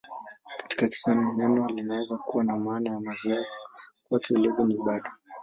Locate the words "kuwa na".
2.17-2.57